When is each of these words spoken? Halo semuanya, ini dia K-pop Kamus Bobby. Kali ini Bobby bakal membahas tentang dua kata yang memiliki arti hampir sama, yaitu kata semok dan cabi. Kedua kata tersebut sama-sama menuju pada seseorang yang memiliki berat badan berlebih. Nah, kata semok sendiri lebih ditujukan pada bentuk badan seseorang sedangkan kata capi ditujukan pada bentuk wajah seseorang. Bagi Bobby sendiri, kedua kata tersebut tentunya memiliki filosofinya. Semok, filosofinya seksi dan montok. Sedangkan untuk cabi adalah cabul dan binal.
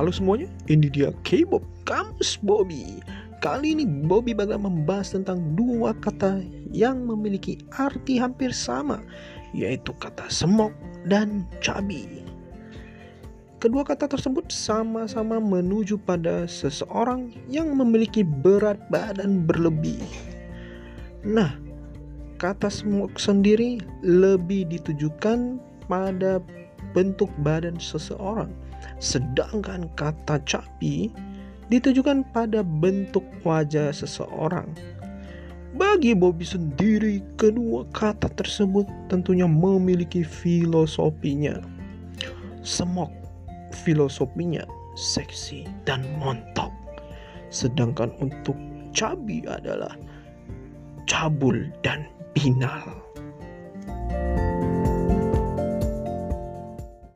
Halo 0.00 0.16
semuanya, 0.16 0.48
ini 0.72 0.88
dia 0.88 1.12
K-pop 1.28 1.60
Kamus 1.84 2.40
Bobby. 2.40 3.04
Kali 3.44 3.76
ini 3.76 3.84
Bobby 3.84 4.32
bakal 4.32 4.56
membahas 4.56 5.12
tentang 5.12 5.52
dua 5.52 5.92
kata 5.92 6.40
yang 6.72 7.04
memiliki 7.04 7.60
arti 7.76 8.16
hampir 8.16 8.48
sama, 8.48 9.04
yaitu 9.52 9.92
kata 10.00 10.24
semok 10.32 10.72
dan 11.04 11.44
cabi. 11.60 12.24
Kedua 13.60 13.84
kata 13.84 14.08
tersebut 14.08 14.48
sama-sama 14.48 15.36
menuju 15.36 16.00
pada 16.00 16.48
seseorang 16.48 17.36
yang 17.52 17.68
memiliki 17.76 18.24
berat 18.24 18.80
badan 18.88 19.44
berlebih. 19.44 20.00
Nah, 21.28 21.60
kata 22.40 22.72
semok 22.72 23.20
sendiri 23.20 23.84
lebih 24.00 24.64
ditujukan 24.64 25.60
pada 25.92 26.40
bentuk 26.96 27.28
badan 27.44 27.76
seseorang 27.76 28.48
sedangkan 29.02 29.88
kata 29.96 30.40
capi 30.44 31.10
ditujukan 31.70 32.26
pada 32.34 32.60
bentuk 32.66 33.22
wajah 33.46 33.94
seseorang. 33.94 34.66
Bagi 35.70 36.18
Bobby 36.18 36.42
sendiri, 36.42 37.22
kedua 37.38 37.86
kata 37.94 38.26
tersebut 38.34 38.90
tentunya 39.06 39.46
memiliki 39.46 40.26
filosofinya. 40.26 41.62
Semok, 42.66 43.14
filosofinya 43.86 44.66
seksi 44.98 45.70
dan 45.86 46.02
montok. 46.18 46.74
Sedangkan 47.54 48.10
untuk 48.18 48.58
cabi 48.90 49.46
adalah 49.46 49.94
cabul 51.06 51.70
dan 51.86 52.06
binal. 52.34 52.82